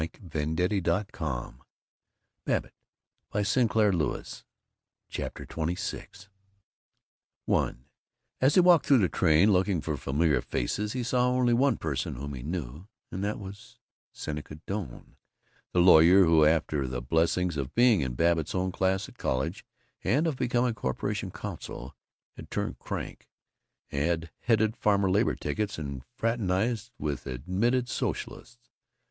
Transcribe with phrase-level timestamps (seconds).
[0.01, 1.51] he vowed, and he tried to
[2.47, 2.71] make it
[3.31, 4.33] valiant.
[5.09, 6.15] CHAPTER XXVI
[7.47, 7.73] I
[8.41, 12.15] As he walked through the train, looking for familiar faces, he saw only one person
[12.15, 13.77] whom he knew, and that was
[14.11, 15.17] Seneca Doane,
[15.71, 19.63] the lawyer who, after the blessings of being in Babbitt's own class at college
[20.03, 21.95] and of becoming a corporation counsel,
[22.35, 23.29] had turned crank,
[23.91, 28.71] had headed farmer labor tickets and fraternized with admitted socialists.